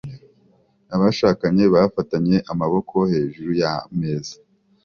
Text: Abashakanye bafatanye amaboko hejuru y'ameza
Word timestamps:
Abashakanye 0.95 1.63
bafatanye 1.73 2.37
amaboko 2.51 2.95
hejuru 3.11 3.49
y'ameza 3.61 4.35